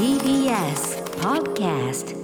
[0.00, 2.16] TBS Podcast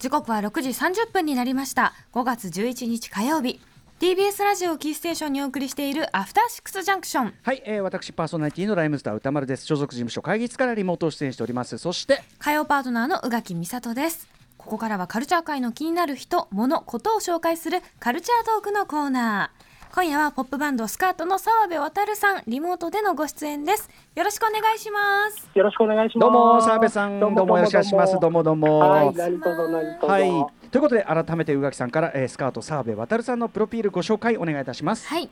[0.00, 1.94] 時刻は6時30分になりました。
[2.12, 3.60] 5月11日火曜日。
[4.00, 9.64] TBS ラジオキーステーションにお送りしているアフターシックスジャンクションはい、えー、私パーソナリティのライムスター歌丸です。
[9.66, 11.78] 所属事務所会議室からリモート出演しております。
[11.78, 14.26] そして火曜パートナーの宇垣美里です。
[14.58, 19.59] ここからはカルチャー界の気になる人物ことを紹介するカルチャートークのコーナー
[19.92, 23.90] 今夜はポップバンドスカートの澤部渉さんリモートでのご出演です。
[24.14, 25.50] よろしくお願いします。
[25.52, 26.20] よろしくお願いします。
[26.20, 28.20] どうも澤部さんどうもよろしくお願いします。
[28.20, 28.44] どうも。
[28.44, 30.06] どうもはい、何卒何卒。
[30.06, 30.70] はい。
[30.70, 35.08] ということで改めて宇垣さんから、えー、スカート澤部渉さんのプロフィールご紹介お願いいたします。
[35.08, 35.28] はい。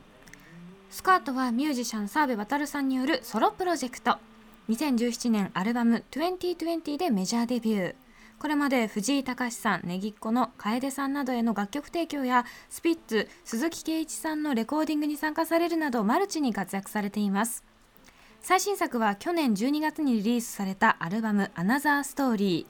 [0.89, 4.17] スカートはミュージシャン澤部渉さんによるソロプロジェクト。
[4.67, 7.95] 2017年アルバム2020でメジャーデビュー
[8.39, 17.65] これまで藤井隆さん、ねぎっこの楓さんなどへの楽曲提供やスピッツ、鈴木圭一さんのレコーディングに参加されるなどマルチに活躍されています。
[18.41, 22.65] 最新作は去年12月にリリースされたアルバム「アナザーストーリー」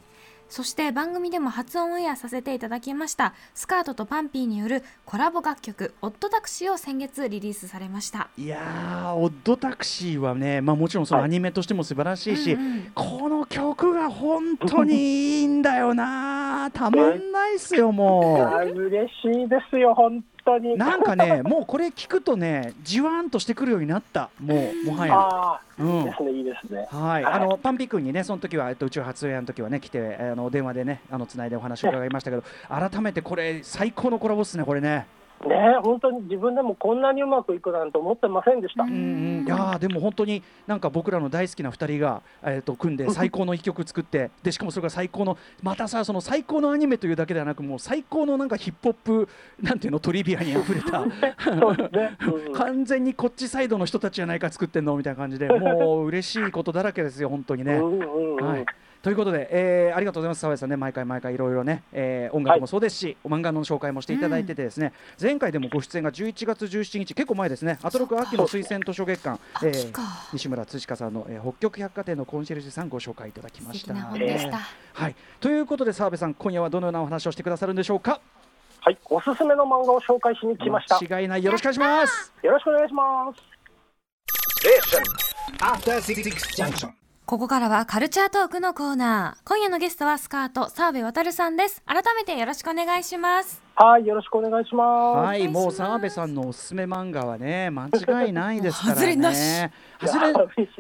[0.50, 8.30] そして番組でも初オンエアさせていただきましたスカートとパンピーによるコラボ楽曲「オットタクシー」を先月リリースされました。
[8.38, 16.28] いやーオッドタクシーはね、まあ、もちろんそのアニメとしても素晴らしいし、うんうんこの曲が本当にいいんだよな
[16.72, 20.73] たまんないっすよもあ嬉しいですよ、本当に。
[20.73, 25.14] うなんかね もうこれ聞くとねじわーんとしてくるようになったもうもはや。
[25.14, 26.88] ああ、うんいいですね、いいですね。
[26.89, 35.06] はい、はいあのパンピー君にね、その時は、えっと、宇宙初映画の時はね、来て、あの電話でね、あのつないでお話を伺いましたけど、改めてこれ、最高のコラボっすね、これね。
[35.48, 38.84] ね、本当に自分でもこんなにうまくいくなんて思ってませんでした。
[38.84, 49.30] うんうんうん、いやーでも本当になんか僕らの大好きな2人が、えー、と組んで最高の一曲作ってでしかもそれが最高のまたさその最高のアニメというだけではなくもう最高のなんかヒップホップ
[49.62, 51.06] なんていうのトリビアにあふれた。
[51.06, 51.12] ね。
[52.48, 52.54] うん。
[52.54, 57.76] 完全にこっちサイドの人たちじゃないか作ってんのみたいな感じで もう嬉しいことだらけですよ本当にね。
[57.76, 58.45] うんうんうん。
[58.45, 58.66] はい、
[59.02, 64.94] ということで、えーありがとうございます、澤部さんね、毎回毎回いろいろね、えー音楽もそうですし、漫画の紹介もしていただいててですね、
[65.30, 69.94] 前回でもご出演が11月17日、結構前ですね、アトロク秋の推薦図書月間、えー
[70.34, 73.94] 西村敦香さんの、えー北極百貨店のコンシェルジュさんご紹介いただきました。
[73.94, 78.20] 素敵な本でした、はい、ということで澤部さん、今夜はどのようなお話をしてくださるんでしょうか？
[78.80, 80.98] はい、おすすめの漫画を紹介しに来ました。
[81.00, 82.34] 間違いない、よろしくお願いします。
[82.42, 83.40] よろしくお願いします。
[87.30, 89.48] ここからはカルチャートークのコーナー。
[89.48, 91.84] 今夜のゲストはスカート澤部渉さんです。
[91.86, 93.62] 改めてよろしくお願いします。
[93.76, 95.28] はい、よろしくお願いします。
[95.28, 99.02] はい、もう澤部さんのおすすめ漫画はね、間違いないですからね。
[99.02, 99.70] 外れなし。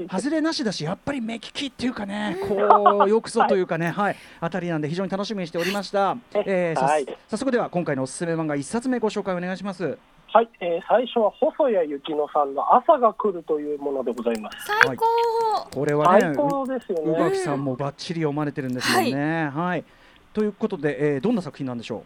[0.09, 6.17] 外れなしだし、やっぱり目利きっていうかね、 こうよくぞというかね、はい、あたりなんで非常に楽しみにしておりました。
[6.33, 9.99] えーさはい早速では今回のおすすめ漫画一冊目ご紹介お願いします。
[10.31, 14.57] はい、えー最初は細谷幸乃さんの朝が来るというものでございます。
[14.83, 15.05] 最高、
[15.73, 17.17] これはね、最高ですよう宇ね。
[17.17, 19.49] 垣さんもバッチリ読まれてるんですよね。
[19.49, 19.83] はい。
[20.33, 22.03] ということで、えーどんな作品なんでしょ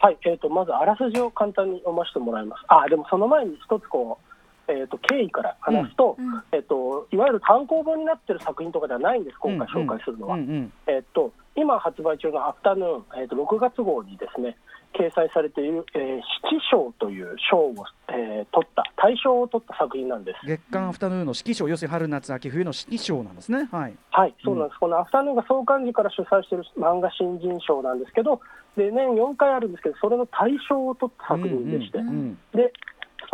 [0.00, 2.64] はい、えー、とまずあらすじを簡単に読ませてもらいます。
[2.68, 4.33] あでもその前に一つこう、
[4.68, 10.30] えー、と経緯から話すと,、うんえー、といわゆる単行本になってる作品とかではないんです、今回紹介するのう。
[10.30, 10.36] は。
[10.36, 10.72] うんうん。
[10.86, 14.56] えー、と今発売中のアフタヌーン、えー、と6月号にですね
[14.94, 16.20] 掲載されている、えー、
[16.50, 17.74] 七章という賞を、
[18.08, 20.46] えー取った大賞を取った作品なんです。
[20.46, 23.68] 月刊アフタヌーンの四季賞、要するに春夏秋冬の四季賞なんですね。
[23.70, 23.94] はい。
[24.10, 28.40] はい、そうなんです、このアフタヌーンが創刊時から主催している漫画新人賞なんですけど、
[28.76, 32.72] で年4回あるんですけど、それの大賞を取った作品でして、うんうんで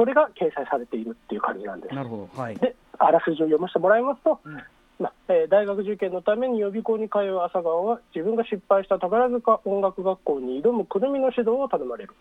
[0.01, 1.97] それが掲載されているっていう感じなんですうん。
[1.97, 2.41] なるほど。
[2.41, 2.57] はい。
[2.57, 4.55] で、あらすじを読ませてもらいますと、うん
[4.99, 12.15] まあえー大学受験のために予備校に通う朝顔は、自分が失敗した宝塚音楽学校に挑むくるみの指導を頼まれる。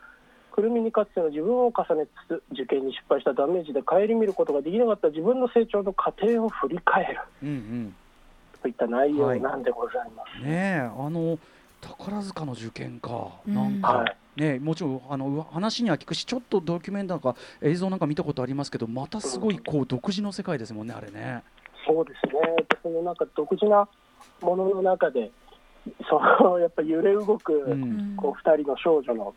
[0.51, 7.96] くるみにかつての自分を重ねつつ、受験に失敗したダメージで顧みることができなかった自分の成長の過程を振り返るうんうん。
[8.61, 10.44] といった内容なんでございます。
[10.44, 11.40] ねえあの
[11.81, 13.53] 宝塚の受験か、うん。
[13.53, 14.16] なんか、はい。
[14.35, 21.43] ねえもちろんあのう話には聞くしちょっとドキュメンタリーなんか映像なんか見たことありますけどまたすごいこう独自の世界ですもんねあれね。
[21.85, 23.87] そうですね、そのなんか独自な
[24.41, 25.31] ものの中で、
[26.09, 28.14] そのやっぱ揺れ動く、うん。
[28.16, 29.34] こう2人の少女の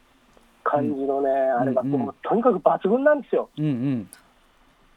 [0.63, 1.91] 感じのね、あれがうん。
[1.91, 3.49] もうとにかく抜群なんですよ。
[3.57, 4.11] うんうん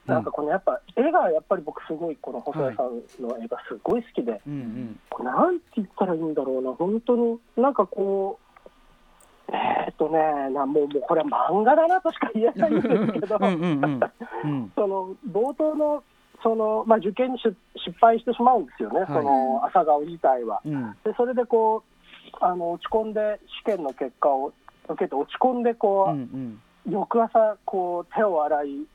[0.05, 4.99] なんかこのやっぱ絵がやっぱり僕すごいこの細谷さんの絵がすごい好きで、うんうん。
[5.09, 10.19] これなんて言ったらいいんだろうな本当になんかこうえーっとね
[10.53, 14.01] なもうもうこれは漫画だなとしか言えないんですけどうんうんうん。
[14.43, 16.03] うんその冒頭の
[16.43, 17.43] その、まあ、受験にし
[17.75, 19.05] 失敗してしまうんですよね、い。
[19.07, 20.61] その朝顔自体は。
[20.63, 20.91] うん。
[21.03, 21.83] でそれでこ
[22.33, 24.53] うあの落ち込んで試験の結果を
[24.87, 28.85] 受けて落ち込んでこう、うん翌朝こう手を洗いうん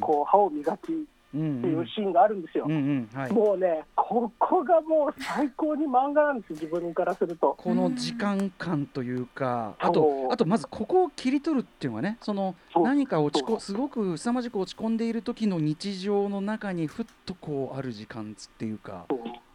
[0.00, 2.66] こう歯を磨きうんっていうシーンがあるんですよ。
[2.68, 7.54] もうね、ここがもう最高に漫画なんです、自分からすると。
[7.56, 19.06] この時間感というか、あとあとまずここを切り取るっていうのがねその何か落ちこすごく凄まじく落ち込んでいる時の日常の中にふっとこうある時間っていうか、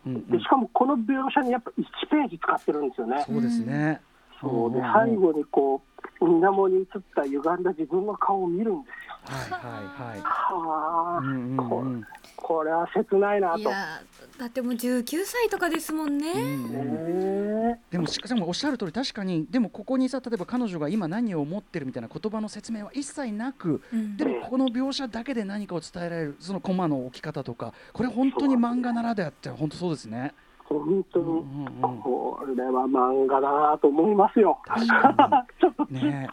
[0.06, 0.10] う。
[0.10, 0.28] んうん。
[0.28, 3.22] でしかもこの描写にやっぱ1ページ使ってるんですよね。
[3.28, 4.00] そうですね。
[4.42, 5.82] そうで最後にこ
[6.22, 6.86] う水面に映っ
[7.16, 9.16] た歪んだ自分の顔を見るんですよ。
[9.26, 10.22] はいはいはい。
[10.22, 12.06] はあ、うんうんうん
[12.38, 13.60] これは切ないなと。
[13.60, 14.02] いや
[14.38, 17.56] だってもう19歳とかですもんね、うん
[17.90, 30.34] でもしかしもおっしゃる通り確かにでもここにさ例えば彼女が今何を思ってるみたいな言葉の説明は一切なくうんでもこの描写だけで何かを伝えられるそのコマの置き方とかこれ本当に漫画ならではって本当そうですね。
[30.74, 32.02] 本当に、うんうんうん。
[32.02, 34.60] これは漫画だなと思いますよ。
[34.66, 36.30] 確か ちょっとにね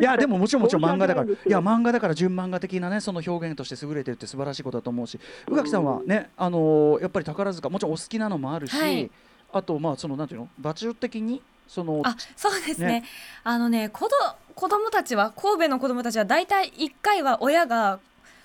[0.00, 5.18] いやでももちろんもちろん漫画だからいや漫画だから純漫画的なねその表現として優れてるって素晴らしいことだと思うし。
[5.48, 9.10] 宇垣さんはねあのーやっぱり宝塚もちろんお好きなのもあるし、はい。
[9.52, 12.86] あとまあそのなんていうの場所的にそのあそうですね。
[12.86, 13.04] ね。
[13.44, 14.10] あのね子ど
[14.54, 18.00] 子供たちは神戸の子供たちは大体1回は親が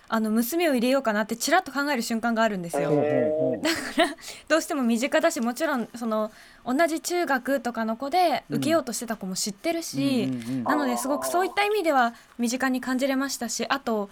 [0.07, 2.89] あの娘を入れようかなってちらっと考える瞬間があるんですよ。
[2.89, 3.61] ほうほうほう。
[4.47, 6.31] どうしても身近だしもちろんその
[6.65, 10.27] 同じ中学とかの子で受けようとしてた子も知ってるし、
[10.63, 14.09] なのですごくそういった意味では身近に感じれましたしあと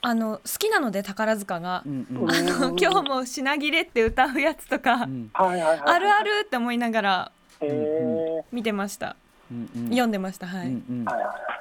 [0.00, 1.88] あの好きなので宝塚がう。
[1.88, 2.22] んうん。
[2.22, 5.30] うんあの今日も品切れって歌うやつとか、うん。
[5.34, 5.52] あ
[5.98, 7.32] るあるって思いながら
[8.52, 9.16] 見てました、
[9.50, 9.88] うんうん。
[9.88, 10.46] 読んでました。
[10.46, 11.04] はい、うんうん。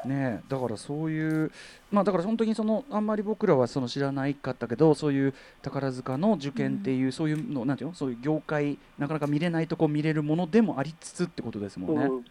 [0.10, 1.52] ねえだからそういう
[1.90, 7.96] まあだから本当にそのあんまり僕らはその知らないかったけどそういう宝塚の受験っていう、そういうのなんていうの？
[7.96, 12.06] そういう業界なかなか見れないとこ見れるものでもありつつってことですもんね。
[12.06, 12.26] うん、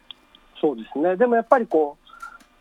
[0.60, 2.08] そうですね、でもやっぱりこう、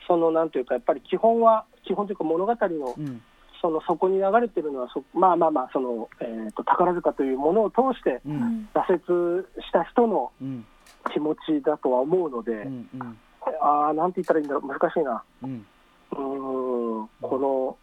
[0.08, 3.22] そのなんというか、やっぱり基本は、基本というか物語のうん。
[3.62, 8.70] その底に流れてるのはそ、まあまあまあその、えー、と宝塚というものを通してううんん。
[8.74, 10.66] 挫折した人のうん
[11.14, 13.18] 気持ちだとは思うので、うんうん。
[13.62, 15.24] ああ、なんて言ったらいいんだろう、難しいな。
[15.44, 15.66] うん。
[16.12, 17.78] うーんこの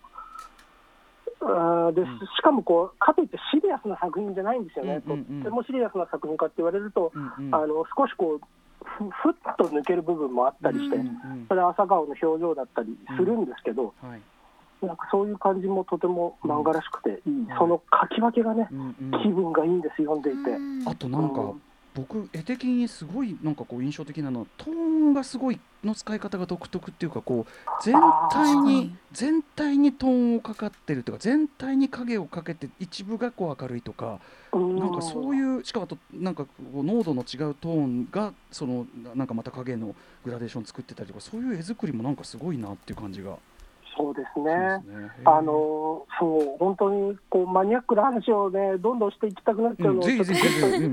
[1.40, 2.18] あーでうん。
[2.18, 5.24] しかもこうかといってシリアスな作品じゃないんですよね、うんうんうん。
[5.24, 7.54] とってもシリアスな作品かって言われると、うんうん。
[7.54, 8.40] あの少しこう
[8.84, 14.20] ふふっと抜ける部分もあったりして、うんうんそれは朝顔の表情だったりするんですけど、はい。
[14.84, 17.48] なんかそういう感じもとても漫画らしくていい、ん。
[17.58, 19.22] その書き分けがね、うんうん。
[19.22, 20.50] 気分がいいんです、読んでいて。
[20.50, 20.88] うん。
[20.88, 21.52] あとなんか
[21.98, 27.94] 僕絵的にすごいなんかこう印象的なのはトーンがすごいの使い方が独特っていうかこう全
[28.30, 34.20] 体に全体にトーンをかかってるというか全体に影をかけて一部がこう明るいとか
[34.52, 43.38] なんかそういうしかもあとなんかこう濃度の違うトーンがそのななんかまた影のグラデーション作ってたりとかそういう絵作りもなんかすごいなっていう感じが
[43.98, 45.10] そうですしねますね。
[45.24, 50.88] あのそう本当にこうマニアックな話をねどんどんしていきたくなっちゃうのをうんぜひぜひちょっとぜひう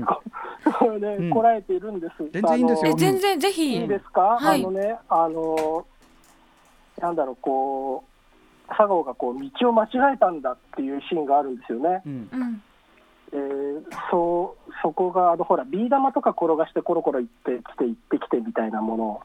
[0.98, 1.00] ん。
[1.00, 1.30] ねうん。
[1.30, 2.28] こらえているんです。
[2.32, 2.88] 全然いいんですよ。
[2.88, 3.76] えあの全然ぜひ。
[3.76, 4.60] いいですか、はい。
[4.60, 5.86] あのねあの
[7.00, 12.02] なんだろうこう佐川がこう道を間違えたんだっていうシーンがあるんですよね。
[12.04, 12.28] うん。
[12.32, 12.62] うん。
[13.32, 13.66] えー
[14.10, 19.20] そうそこがあのほらビー玉とか転がしてコロコロ行ってきて行ってきてみたいなもの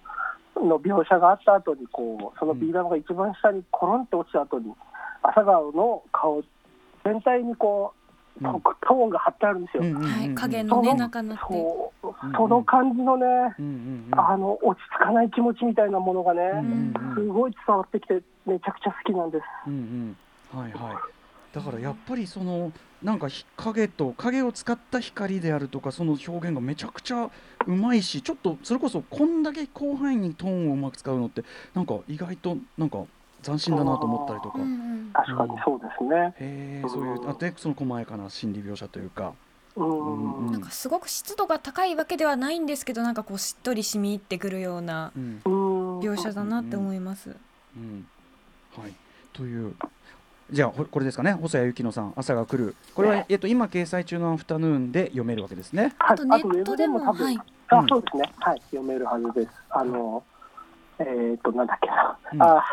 [0.56, 4.74] の描写があった後にこうそのビー玉が一番下にコロンって落ちた後に
[5.24, 6.44] 朝顔の顔
[7.04, 7.98] 全体にこう、
[8.42, 8.62] うん。
[8.62, 9.84] トーンが貼ってあるんですよ。
[9.84, 11.44] はい、影のね中になって。
[11.50, 12.32] そううん。
[12.32, 13.26] その感じのね、
[13.60, 14.20] うんうんうん。
[14.20, 17.16] あの落ち着かない気持ちみたいなものがね、うんうんうん。
[17.16, 19.44] すごい伝わってきてめちゃくちゃ好きなんです。
[19.68, 20.16] うん
[20.54, 20.60] うん。
[20.60, 21.21] はいはい
[21.54, 22.72] だからやっぱりその
[23.04, 27.30] なんかひ影と影を使った光であるとかその表現がめちゃくちゃ
[27.68, 31.44] うまいしちょっとそれこそこんだけ広範囲にトーンをうまく使うのって
[31.74, 33.04] なんか意外となんか
[33.44, 34.60] 斬新だなと思ったりとか。
[34.60, 35.12] うんうん。
[35.14, 36.34] 確かにそうですね。
[36.38, 39.34] へえそういうあでその細やかな心理描写というか。
[39.76, 40.52] うん、うんうん。
[40.52, 45.42] なんかすごく湿度が高いわけではないんですけどなんかこうしっとり染み入ってくるようなうん。
[45.44, 46.00] うん。
[46.00, 47.36] 描写だなって思います。
[47.76, 48.06] うん。
[48.78, 48.94] はい。
[49.34, 49.74] という
[50.52, 51.32] じゃあほこれですかね。
[51.34, 52.76] 細谷由紀乃さん朝が来る。
[52.94, 55.94] これは、えっと、今掲載中のアフタヌーンで読めるわけですね。
[56.00, 57.36] あとネットでも多分はい。
[57.36, 57.42] うん。
[57.70, 59.52] あそうですね、はい、読めるはずです。
[59.70, 60.24] あの、
[61.00, 62.44] えっ、と、なんだっけな、うん。
[62.44, 62.64] あ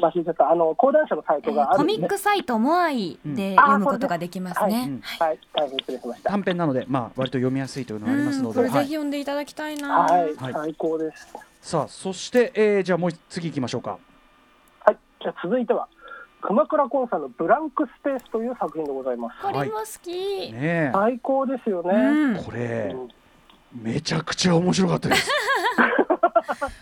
[0.00, 1.86] 忘れちゃった、あの、講談社のサイえトがあーコるん。
[1.88, 3.56] で、ミックサイトモアイでうん。
[3.56, 4.84] 読むことができますあね。
[4.88, 6.30] うんはい、大変失礼しました。
[6.30, 8.54] 短編なので、まあ、割と読みやすいというのがありますので、うん。
[8.54, 9.98] これぜはいひ読んでいただきたいな。
[10.00, 10.52] はい、はい。
[10.54, 11.28] 最高です。
[11.60, 13.98] さあそして、えーじゃあもう次行きましょうか。
[14.86, 15.88] はい、じゃあ続いては、
[16.40, 19.34] 熊倉コンさんのブランクスペースという作品でございます。
[19.42, 20.52] これも好き。
[20.52, 21.94] ねえ、最高ですよね。
[21.94, 23.08] うんこれうん
[23.82, 25.30] めちゃくちゃ面白かったです。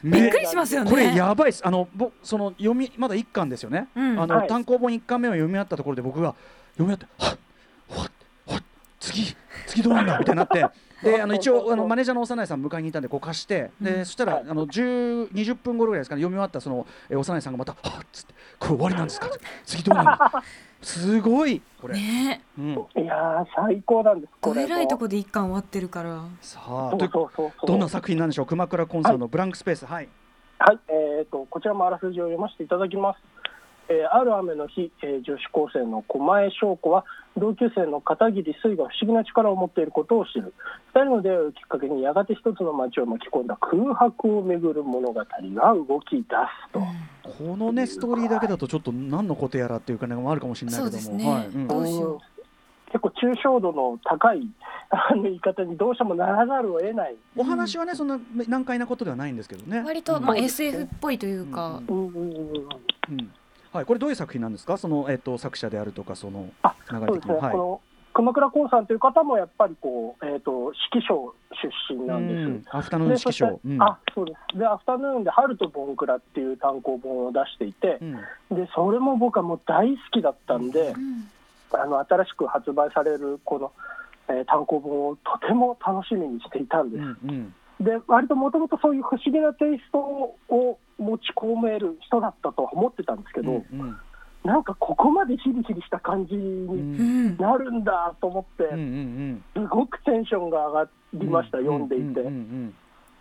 [0.02, 0.90] め びっくりしますよね。
[0.90, 1.66] これやばいです。
[1.66, 3.88] あのぼその読みまだ一巻ですよね。
[3.96, 6.34] うんあの、はい単行本一巻目を読み終わったところで僕が
[6.76, 8.10] 読み終わってはっはっ
[8.54, 8.62] はっ
[9.00, 9.36] 次
[9.66, 10.64] 次どうなんだみたいになって
[11.02, 19.28] であの一応あのマネージャーの幼いさん迎えに行ったんでこう貸してで、そしたらあの10 20分頃ぐらいですかね読み終わったそのえ幼いさんがまた「はっ」つって「これ終わりなんですか?」
[19.64, 20.42] 次どうなんだ
[20.82, 22.42] すごいこれ、ね。
[22.58, 22.76] うん、い
[23.06, 26.22] やー最高なんですこれどえらいとこで一巻終わってるから。
[26.40, 27.66] さそうあというそうそうそう。
[27.66, 28.46] どんな作品なんでしょう？
[28.46, 29.86] 熊倉コンサルのブランクスペース。
[29.86, 30.08] はい、
[30.58, 33.20] はい、えー、とこちらもあらすじを読ませていただきます。
[33.88, 37.04] えーある雨の日、えー女子高生の狛江翔子は
[37.36, 40.54] 同級生の片桐水が不思議な力を持っていることを知る。
[40.94, 45.24] 2人の出会いをきっかけにやがて一つの街を巻き込んだ空白をめぐる物語が
[45.74, 46.80] 動き出すと、
[47.22, 52.20] このねストーリーだけだとちょっと何のことやらっていうかねもあるかもしれないけども。
[52.88, 54.48] 結構抽象度の高い
[54.90, 59.82] あの言い方にどうしてもならざるを得ない、お話はねそんな難解なことではないんですけどね。
[59.84, 60.24] 割と、うん。
[60.24, 62.06] まあ、SF っぽいというか、うん。
[62.06, 62.14] うん。
[62.14, 62.30] うん。
[62.30, 62.68] うん。
[63.10, 63.30] うん
[63.76, 64.76] はい、これどういう作品なんですか？
[64.76, 67.52] その、えっと作者であるとかそのあ流れそうですね、的にはい。
[67.52, 67.80] この
[68.14, 71.34] 熊倉光さんという方もやっぱりこう、えー、と指揮所
[71.88, 72.38] 出身なんです。
[72.38, 72.64] うん。
[72.70, 74.58] アフタヌーンで指揮賞そしてあそうです。
[74.58, 78.04] でアフタヌーンで「春とボンクラ」っていう単行本を出していてう
[78.54, 78.56] ん。
[78.56, 81.28] でそれも僕はもう大好きだったんでうん。
[81.78, 83.72] あの新しく発売されるこの、
[84.28, 87.54] えー単行本をとても楽しみにしていたんでうんうん。
[87.76, 93.96] すで割ともともとそういう不思議なテイストを持ち込める人だったとは思ってたんですけど、うん
[94.44, 97.36] なんかここまでヒリヒリした感じうんにうん。
[97.36, 102.74] なるんだと思って、うんうんすごくテンションが上がりました、読んでいて、うんうん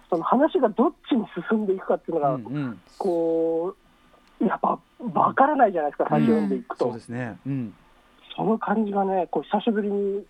[0.08, 2.82] その話がどっちに進んでいくかっていうのが、うんうん。
[3.00, 3.75] こ
[4.39, 7.39] うやっぱ分からないじゃないですか、最初読んでいくと、そうですね。
[7.48, 7.74] うん。
[8.36, 10.24] その感じがね、こう久しぶりに、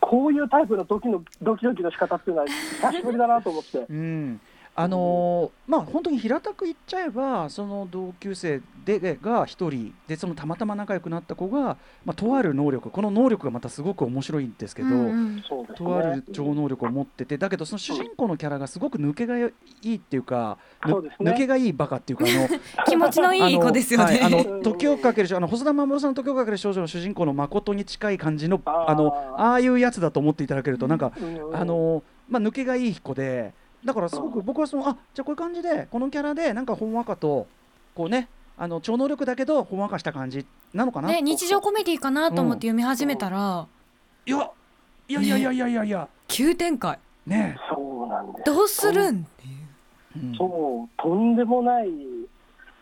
[0.00, 3.84] こういうタイプのドキのドキドキの仕方っていうのは、久しぶりだなと思って。
[3.90, 4.40] うん
[4.80, 20.56] あのーまあ本当に平たく言っちゃえばその同級生ででが一人でそのたまたま仲良くなった子が、まあ、とある能力この能力がまたすごく面白いんですけど、うんそうですとあるね超能力を持っててだけどその主人公のキャラがすごく抜けがいいっていうか、
[20.86, 20.94] ね。
[21.20, 22.48] 抜けがいいバカっていうかあの
[22.88, 24.20] 気持ちのいい子ですよね。
[24.22, 31.56] あの,、はい、あの時をかけるあの細田守さんの時をかける少女の主人公の誠に近い感じのあのああいうやつだと思っていただけるとなんか、うん。
[31.56, 33.52] あのまあ抜けがいい子で
[33.84, 37.46] だからすごく僕はそのあじゃあこういう感じでこのキャラでなんかほんわかと
[37.94, 40.44] こうねあの超能力だけどほんわかした感じ
[40.74, 43.66] なのかな、ね、日常コメディかなと思って読み始めたら、
[44.26, 44.50] いや
[45.08, 46.08] いやいやいやいやいやいや。
[46.26, 46.98] 急展開。
[47.26, 47.56] ね。
[47.72, 48.44] そうなんです。
[48.44, 49.56] どうするんっていう。
[50.16, 50.34] え、うん。
[50.36, 51.88] そうとんでもない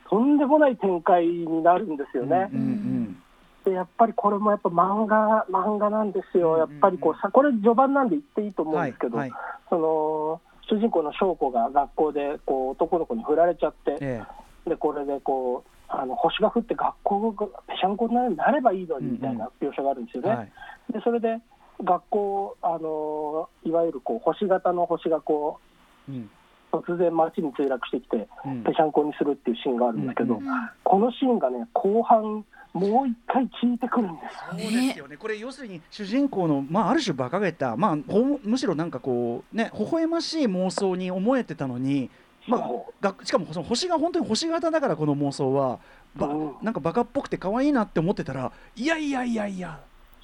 [0.08, 3.22] とんでもない展開になるんですよね、うんうん
[3.64, 9.32] でやっぱりこれもやっぱ漫画漫画なんですよ、うんやっぱりこうさこれ序盤なんで言っていいと思うんはいですけど、はい。
[9.68, 14.22] その主人公の翔子が学校でこう男の子に振られちゃって、え
[14.66, 20.30] でこれでこうあの星が降って学校がぺしゃんこになればいいのにみたいな描写があるんですよね。
[20.30, 20.52] えはい。
[20.92, 21.38] でそれで
[21.82, 25.60] 学校あのいわゆるこう星型の星がこ
[26.08, 26.14] うん。
[26.16, 26.28] う
[26.72, 28.62] 突然街に墜落してきてうん。
[28.64, 30.42] ぺしゃんこにするっていうシーンがあるんですけど、うん。
[30.82, 32.44] このシーンがね後半
[32.76, 34.34] もう一回効いてくるんです。
[34.34, 34.40] よ。
[34.50, 42.10] そうですよね、これ要するに主人公の、まあ、ある種馬鹿げた、まあ、ほむしろなんかこうね微笑ましい妄想に思えてたのに、
[42.46, 42.58] ま
[43.02, 45.78] あしかもその星が本当に星型だからこの妄想は
[46.14, 46.54] ばうん。
[46.62, 49.80] なんかバカっぽくて可愛いなって思ってたらいやいやいやいや、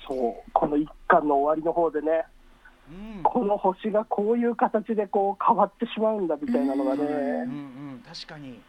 [0.07, 0.15] そ
[0.47, 0.51] う。
[0.53, 2.25] この一巻の終わりの方でね
[2.91, 3.23] うん。
[3.23, 7.15] この星がこういう形でこう変わってしまうんだみたいなのがね、うんう
[7.97, 8.61] ん、確かに。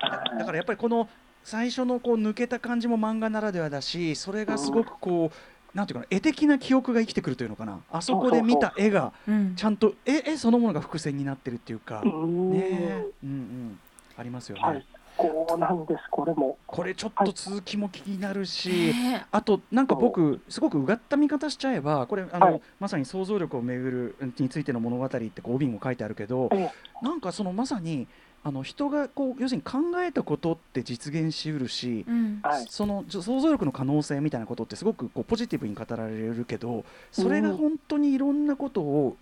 [0.00, 1.08] だだからやっぱりこの
[1.44, 7.80] 最初のこう抜けた感じも漫画ならではだしそれがすごくこうなんていうかな絵的な記憶が生きてくるというのかな。
[7.92, 9.54] あそこで見た絵がうん。
[9.56, 12.50] ちゃんと絵絵そのものが伏線になってるっていうか、うん。
[12.50, 13.06] ねえ。
[13.24, 13.80] うんうん。
[14.16, 14.86] ありますよね、はい。
[15.16, 16.58] こうなんですこれも。
[16.66, 22.60] これちょっと続きも気になるし、ねあとなんか僕すごくうがった見方しちゃえばこれあの、はい。
[22.80, 26.70] まさに想像力をめぐるについての物語ってこう帯にも書いてあるけどええ。
[27.02, 28.08] なんかそのまさに
[28.42, 32.40] あの人がこう要するに考えたことって実現しうるし、うん。
[32.42, 32.66] はい。
[32.68, 39.16] その想像力の可能性みたいなことってすごくこうポジティブに語られるけどそれが本当にいろんなことを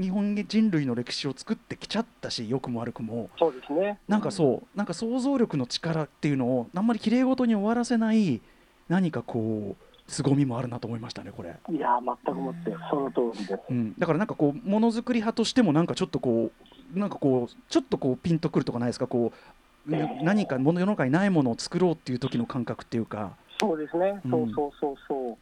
[0.00, 3.30] 日本人類の歴史を作ってきちゃったし良くも悪くも。
[3.38, 3.98] そうですね。
[4.08, 8.40] なんかそうなんか想像力の力っていうのをあんまり綺麗事に終わらせない
[8.88, 13.60] 何かこう凄みもあるなと思いましたねこれ、いや全くもってその通りです。
[13.70, 19.06] うん、だからなんかこうものづくり派としてもなんかちょっとこうなんかこうちょっとこうピンとくるとかないですか？
[19.06, 19.32] こ
[19.86, 24.30] うな何かもの世の中にないものを作ろうっていう時の感覚っていうか、そうですね、うん。
[24.30, 25.36] そうそうそうそう。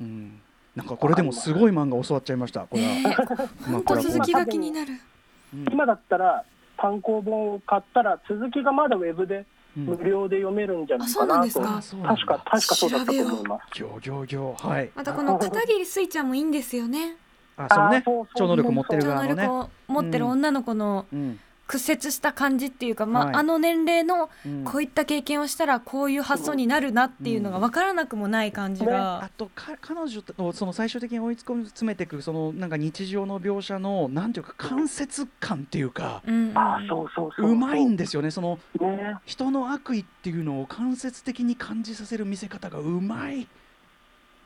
[0.00, 0.40] うん、
[0.76, 4.92] なんかこれでもすごい漫画教わっちゃいましたこれは、本当続きが気になる。
[5.54, 5.64] うん。
[5.72, 6.44] 今だったら
[6.76, 9.84] 単行本を買ったら続きがまだウェブでうん。
[9.84, 13.78] 無料で読めるんじゃないかあなと、そうなんな確か確かそうだったと思います。
[13.78, 14.90] ギョギョギョはい。
[14.94, 17.16] またこの片桐スイちゃんもいいんですよね
[17.58, 17.96] あそうね。
[17.98, 18.26] あそうそう。
[18.36, 19.42] 超能力持ってる超能側のね。
[19.42, 21.40] 力を持ってる女の子のうん。
[21.66, 23.34] 屈折した感じっていうか、まあはい。
[23.34, 24.64] あの年齢のうん。
[24.64, 36.48] こういった経験をしたらこういう発想になるなっていうのが分からなくもない感じが、あとか彼女のその最終的に追い詰めていくそのなんか日常の描写のなんていうか間接感っていうかうん。
[36.48, 37.50] うんあそうそうそう。
[37.50, 38.30] うまいんですよね。
[38.30, 39.16] そのね。
[39.26, 43.46] 人の悪意っていうのを間接的に感じさせる見せ方がうまい、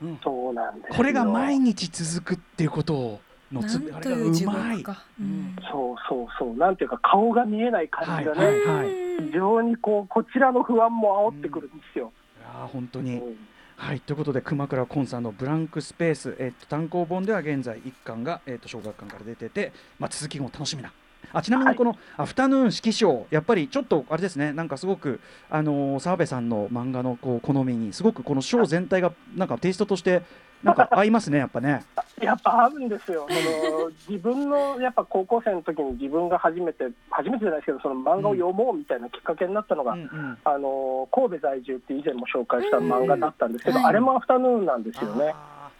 [0.02, 0.96] うん、そうなんですよ。
[0.96, 3.20] これが毎日続くっていうこと
[3.52, 4.44] のつなんあれがとい。
[4.44, 4.84] うまい
[5.20, 5.56] うん。
[5.70, 6.56] そうそうそう。
[6.56, 8.60] なんていうか顔が見えない感じがね、はい。
[8.60, 8.86] はい。
[8.88, 12.12] うん非常にこうこちらの不安も煽ってくるんですよ。
[12.44, 13.36] あー本当に、うん。
[13.76, 14.00] はい。
[14.00, 20.92] ということで熊倉昆さんの「ブランクスペース」えっと、単行本では現在1巻が、えっと、小学館から出てて、まあ、続きも楽しみな
[21.32, 30.22] あちなみにこの「アフタヌーン式章」やっぱりちょっとあれですねなんかすごく、あのー澤部さんの漫画のこう好みにすごくこの章全体がなんかテイストとして
[30.62, 31.84] なんか合いますねやっぱね。
[32.22, 33.26] やっぱ合うんですよ。
[33.28, 45.34] その 自分のやっぱ高校生の時に自分が初めて初めてじゃないですけどその漫画を読もうみたいなきっかけになったのが、うんうんあの神戸在住って以前も紹介した漫画だったんですけど、うんあれもアフタヌーンなんですよね。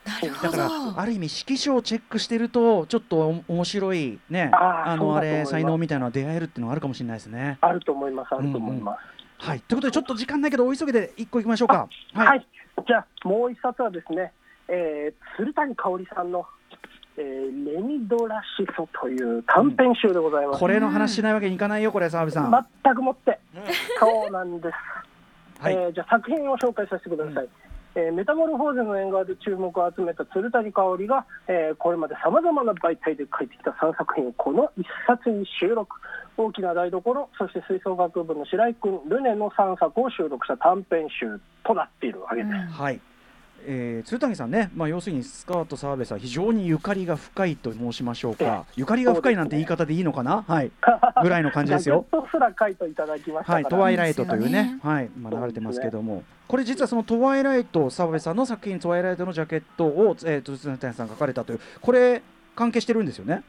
[0.05, 7.59] だからどある意味色紙をチェックしてるとちょっとお面白いねあのあれ才能みたいな出会えるっていうのがあるかもしれないですね。
[7.61, 8.35] あると思います。
[8.35, 9.47] あると思います。
[9.47, 11.89] はいということでちょっっと時間ないけどお急ぎで一個いきましょうか。
[12.15, 12.47] はい、
[12.87, 14.33] じゃあもう一冊はですね、
[14.69, 16.47] えー、鶴谷香織さんの、
[17.17, 20.61] えーレミドラシソという短編集でございます。
[20.61, 22.67] これの話しないわけにいかないよこれ澤部さん。
[22.85, 23.39] 全くもって、
[23.99, 24.75] そうなんです。
[25.63, 27.49] はいえーじゃあ作品を紹介させてください。
[27.95, 35.97] えーメタモルフォーゼの縁側で注目を集めた鶴谷香織が、えーこれまでさまざまな媒体で書いてきた3作品をこの1冊に収録
[36.37, 42.81] 大きな台所そして吹奏楽部の白井君ルネの3作を収録した短編集となっているわけです。
[42.81, 43.01] はい。
[43.67, 48.65] えー、鶴谷さんね、まあ、要するにスカート澤部さん非常にゆかりが深いと申しましょうか。
[48.77, 50.71] ゆかりが深いなんて言い方でいいのかな、はい、
[51.23, 52.07] ぐらいの感じですよ。
[52.31, 62.23] すら書いていただきましたはい、トワイライトというねはい、まあ、流れてますけども、これ実はそのトワイライト、澤部さんの作品、トワイライトのジャケットを、えー、と鶴谷さんが書かれたという、これ、
[62.55, 63.43] 関係してるんですよね？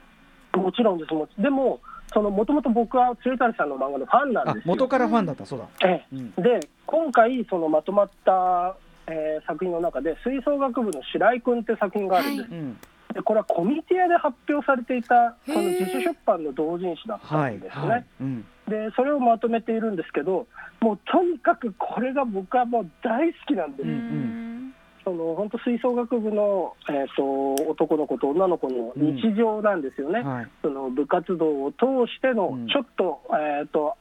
[0.54, 1.42] もちろんです。
[1.42, 1.80] でも
[2.14, 4.74] そのもともと僕は鶴谷さんの漫画のファンなんあですよ。
[4.74, 5.68] 元からファンだった、そうだ。
[5.88, 6.34] えうん。
[6.38, 8.76] え、で今回そのまとまった、
[9.08, 12.78] えー作品の中で吹奏楽部の白井君って作品があるんです、うん、
[13.14, 20.48] でこれはコミティアで発表されていたその自主出版の同人誌だったはい、んですね、はい、うん、でそれをまとめているんですけど
[20.80, 24.44] もうとにかくこれが僕はもう大好きなんです、うん
[25.06, 32.68] その本当吹奏楽部の、えー、と男の子と女の子の日常なんですよね、はい、その部活動を通してのうん。
[32.68, 33.98] ちょっと,、えー、と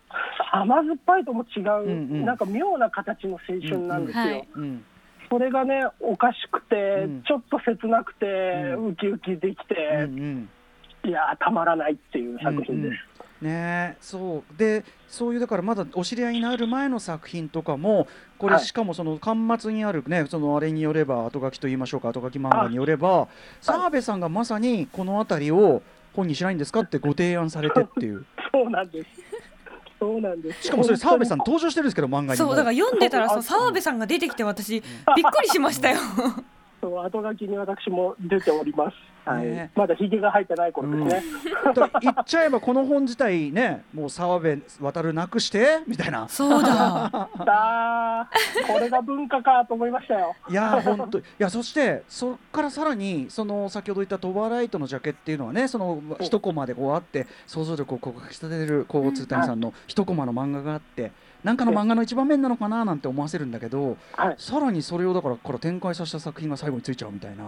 [0.52, 2.24] 甘酸っぱいとも違う、うんうん。
[2.24, 4.24] なんか妙な形の青春なんですよ。
[4.24, 4.30] うん。
[4.30, 4.48] はい。
[4.54, 4.84] うん、
[5.32, 7.22] それがねおかしくて、うん。
[7.22, 8.26] ちょっと切なくて、
[8.76, 10.48] うウキウキできて、うん、うん。
[11.04, 12.94] いやーたまらないっていう作品です。
[13.42, 14.58] ねえそう。
[14.58, 18.64] でそういうだからまだお知り合いになる前の作品とかもこれはい。
[18.64, 23.28] しかもその巻末にあるねそのあれによれば後書きと言いましょうか後書き漫画によれば
[23.62, 28.26] 澤部さんがまさにこの辺りを本にしないんですかってご提案されてっていう。
[28.52, 29.08] そうなんです。
[30.02, 30.64] そうなんです。
[30.64, 36.00] しかもそれ澤部さん本登場してるんですけど漫画にもそうだから読んでたらさそう澤部さんが出てきて私びっくりしましたよ。
[36.82, 38.96] そう後書きに私も出ております。
[39.24, 39.44] はい。
[39.46, 41.22] ねまだひげが生えてない頃ですね。
[41.64, 45.78] だから言っちゃえばこの本自体ねもう澤部渡なくして？
[45.86, 46.68] みたいなそうだ。
[47.08, 48.28] さあ
[48.66, 50.34] これが文化かと思いましたよ。
[50.50, 61.12] いやー本当いやそしてそっからさらにその先ほど言ったトバライトのジャケっていうのはねその一コマでこうあって想像力をこうかき立てるこう鶴谷さんの一コマの漫画があって
[61.44, 64.34] なんかの漫画の一番面なのかななんて思わせるんだけどはい。
[64.38, 67.44] さらにそれをだからから展開させた作品が最後についちゃうみたいな。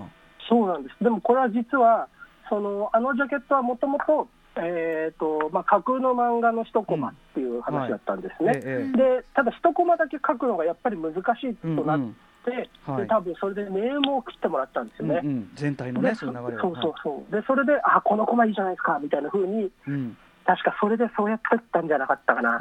[0.49, 0.97] そうなんです。
[1.03, 2.09] でもこれは実は
[2.49, 8.53] そのあのジャケットはもともとえっ、とまあ架空の漫画の一コマっていう話だったんですね。
[8.55, 8.97] ええ。
[8.97, 12.15] でただ一コマだけ書くのがやっぱり難しいうんうとなっん。
[12.45, 13.03] て、はい。
[13.03, 15.21] で多分それでネームを切ってもらったんですよね。
[15.23, 15.29] うん。
[15.29, 15.51] うん。
[15.55, 17.33] 全体のでねそういう流れをそうそうそう。
[17.33, 22.59] でそれであこのコマいいじゃないですかみたいな風にうん確かそれでそうやってったんじゃなかったかな。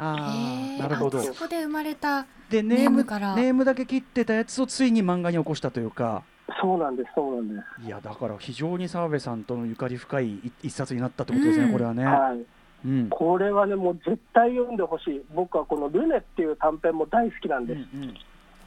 [0.78, 2.26] なるほどあそこで生まれた。
[2.48, 6.22] でネームネームからネームだけ切ってたやつをついに漫画に起こしたというか
[6.60, 7.86] そうなんですそうなんです。
[7.86, 12.04] いやだから非常に澤部さんとのゆかり深い一一冊になったってことですね、うんこれはね。
[12.04, 12.44] はい。
[12.86, 15.22] うんこれはねもう絶対読んでほしい。
[15.34, 17.78] 僕はこのルネっていう短編も大好きなんです。
[17.94, 18.14] うん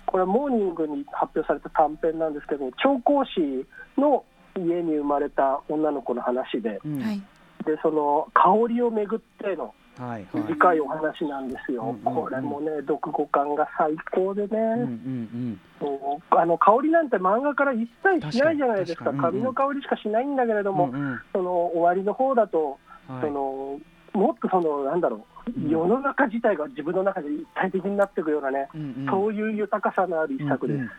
[0.06, 3.66] これはモーニングに発表された短編なんですけど調香師
[4.00, 4.24] の
[4.56, 7.22] 家に生まれた女の子の話でうんはい。
[7.68, 10.44] でその香りをめぐってのはいはい。
[10.48, 12.24] 短いお話なんですよ、うんうんうん。
[12.24, 19.06] これもね読後感が最高でね、うんうんそうあの香りなんて漫画から一切しないじゃないですか。
[19.06, 21.12] 確かかに紙の香りしかしないんだけれども、うんうん。
[21.12, 23.22] うんその終わりの方だと、はい。
[23.22, 23.80] その
[24.14, 25.70] もっとそのなんだろう、うん。
[25.70, 29.06] 世の中自体が自分の中で一体的になっていくようなね、うんうん。
[29.10, 30.78] そういう豊かさのある一作です。
[30.78, 30.92] うんうん。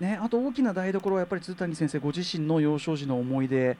[0.00, 3.76] ね、あと大きな台所はやっぱり鶴谷先生ご自身の幼少時の思い出ええ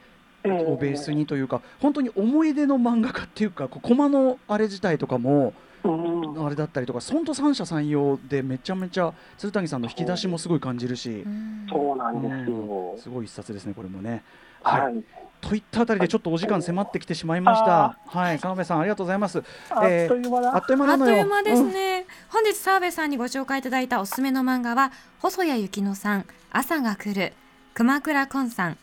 [0.50, 12.94] をベースにというか、本当に思い出の漫画家っていうかこうコマのあれ自体とかもうんあれだったりとか本当三者三様でめちゃめちゃ鶴谷さんの引き出しもすごい感じるしう、んそうなんですうんよ。
[12.98, 14.22] すごい一冊ですねこれもね。
[14.62, 15.02] はい。
[15.40, 17.98] といったあたりでちょっとお時間迫ってきてしまいました。
[18.06, 19.42] はい、澤部さんありがとうございます。
[19.68, 20.56] あっという間だ。
[20.56, 21.18] あっという間あっとなのよ。
[21.18, 27.34] いう間ですね、本日澤部さんにご紹介いただいたおすすめの漫画は細谷幸乃さん朝が来る
[27.74, 28.78] 熊倉昆さん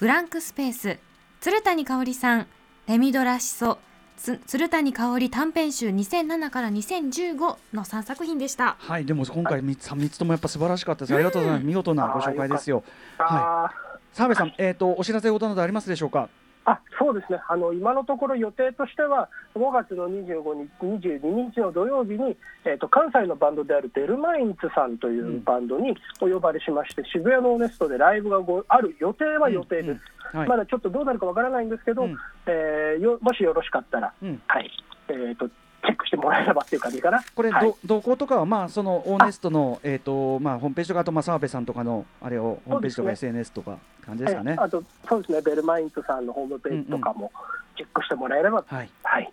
[0.00, 0.98] ブランクスペース
[1.40, 2.46] 鶴谷香織さん
[2.88, 3.78] レミドラシソ
[4.16, 7.36] つ鶴谷香織短編集2007から2015
[7.72, 11.14] の3作品でしたはい、でも今回三つ三つともやっぱ素晴らしかったです。
[11.14, 11.66] ありがとうございます。
[11.66, 12.82] 見事なご紹介ですよ。
[13.18, 13.70] あ
[14.12, 16.28] 澤部さん、えっ、とお知らせことなどありますでしょうか？
[16.66, 17.40] あそうですね。
[17.48, 29.96] あの今のところ予定としては5月の25日22日の土曜日に、えー、と関西のバンドであるベルマインツさんというバンドにお呼ばれしまして、渋谷のオネストでライブがごある予定は予定です、うん
[30.32, 30.38] うん。
[30.40, 30.48] はい。
[30.48, 32.16] まだちょっとどうなるかわからないんですけど、うん。
[32.46, 34.40] えーよもしよろしかったら、うん。
[34.46, 34.70] はい。
[35.08, 35.50] えー、と
[35.84, 37.22] チェックしてもらえればっていう感じかな。
[37.34, 44.52] これ、はいど動向とかはまあそのオーネストのえっ、とまあホームページとかあとまあ澤部さんとかのあれをホームページとか SNS とか感じですかね？
[44.58, 44.60] え。
[44.60, 47.30] あとそうですねベルマインツさんのホームページとかも
[47.76, 48.90] チェックしてもらえれば、はい。
[49.02, 49.32] はい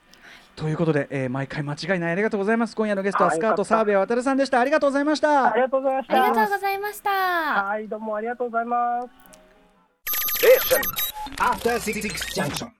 [0.53, 2.75] ということで、えー毎回間違いないありがとうございます。
[2.75, 4.59] 今夜のゲストははいスカート澤部渡さんでした。
[4.59, 5.51] ありがとうございました。
[5.51, 6.33] ありがとうございましありがた。
[6.35, 9.07] とうございましたはい、どうもありがとうございます。
[11.39, 12.01] After Six
[12.35, 12.67] Junction.